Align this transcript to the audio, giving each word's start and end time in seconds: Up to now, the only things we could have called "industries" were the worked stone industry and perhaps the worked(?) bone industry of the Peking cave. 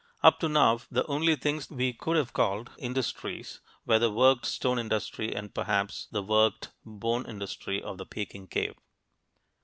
Up 0.23 0.39
to 0.39 0.49
now, 0.49 0.79
the 0.89 1.05
only 1.05 1.35
things 1.35 1.69
we 1.69 1.93
could 1.93 2.17
have 2.17 2.33
called 2.33 2.71
"industries" 2.79 3.59
were 3.85 3.99
the 3.99 4.09
worked 4.09 4.47
stone 4.47 4.79
industry 4.79 5.31
and 5.35 5.53
perhaps 5.53 6.07
the 6.09 6.23
worked(?) 6.23 6.71
bone 6.83 7.23
industry 7.27 7.79
of 7.79 7.99
the 7.99 8.05
Peking 8.07 8.47
cave. 8.47 8.73